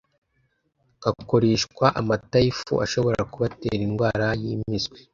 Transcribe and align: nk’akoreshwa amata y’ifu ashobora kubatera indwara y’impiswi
nk’akoreshwa 0.97 1.85
amata 1.99 2.37
y’ifu 2.45 2.73
ashobora 2.85 3.21
kubatera 3.31 3.81
indwara 3.87 4.27
y’impiswi 4.41 4.99